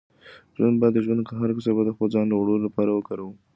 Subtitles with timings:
[0.59, 3.33] موږ باید د ژوند هر کثافت د خپل ځان د لوړولو لپاره وکاروو.